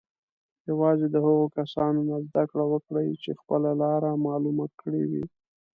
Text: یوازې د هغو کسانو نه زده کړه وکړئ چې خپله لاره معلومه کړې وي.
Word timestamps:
یوازې 0.69 1.07
د 1.11 1.15
هغو 1.25 1.45
کسانو 1.57 1.99
نه 2.09 2.17
زده 2.25 2.43
کړه 2.51 2.65
وکړئ 2.73 3.07
چې 3.23 3.31
خپله 3.41 3.69
لاره 3.81 4.11
معلومه 4.25 4.65
کړې 4.81 5.03
وي. 5.11 5.25